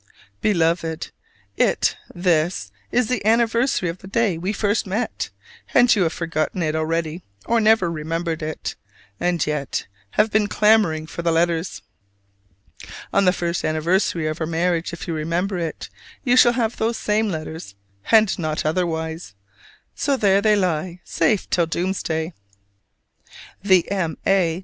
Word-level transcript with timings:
Beloved, 0.41 1.11
it 1.57 1.95
this 2.11 2.71
is 2.91 3.07
the 3.07 3.23
anniversary 3.23 3.87
of 3.87 3.99
the 3.99 4.07
day 4.07 4.35
we 4.35 4.51
first 4.51 4.87
met; 4.87 5.29
and 5.75 5.95
you 5.95 6.01
have 6.01 6.11
forgotten 6.13 6.63
it 6.63 6.75
already 6.75 7.21
or 7.45 7.61
never 7.61 7.91
remembered 7.91 8.41
it: 8.41 8.75
and 9.19 9.45
yet 9.45 9.85
have 10.17 10.31
been 10.31 10.47
clamoring 10.47 11.05
for 11.05 11.21
"the 11.21 11.31
letters"! 11.31 11.83
On 13.13 13.25
the 13.25 13.31
first 13.31 13.63
anniversary 13.63 14.25
of 14.25 14.41
our 14.41 14.47
marriage, 14.47 14.91
if 14.91 15.07
you 15.07 15.13
remember 15.13 15.59
it, 15.59 15.87
you 16.23 16.35
shall 16.35 16.53
have 16.53 16.77
those 16.77 16.97
same 16.97 17.29
letters: 17.29 17.75
and 18.09 18.39
not 18.39 18.65
otherwise. 18.65 19.35
So 19.93 20.17
there 20.17 20.41
they 20.41 20.55
lie 20.55 21.01
safe 21.03 21.47
till 21.47 21.67
doomsday! 21.67 22.33
The 23.61 23.91
M. 23.91 24.17
A. 24.25 24.59